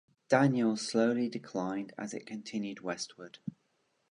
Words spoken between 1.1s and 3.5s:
declined as it continued westward.